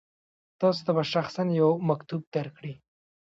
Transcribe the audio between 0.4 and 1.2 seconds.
تاسو ته به